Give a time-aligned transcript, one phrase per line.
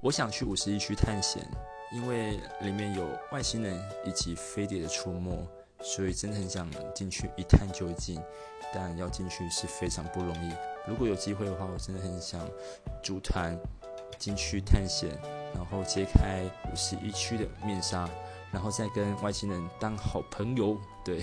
[0.00, 1.44] 我想去五十一区探险，
[1.92, 5.44] 因为里面有外星人以及飞碟的出没，
[5.80, 8.22] 所以真的很想进去一探究竟。
[8.72, 10.52] 但要进去是非常不容易。
[10.86, 12.40] 如果有机会的话，我真的很想
[13.02, 13.58] 组团
[14.18, 15.10] 进去探险，
[15.54, 18.08] 然后揭开五十一区的面纱，
[18.52, 20.78] 然后再跟外星人当好朋友。
[21.04, 21.20] 对。